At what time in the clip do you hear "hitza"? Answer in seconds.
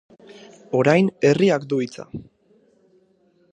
1.85-2.09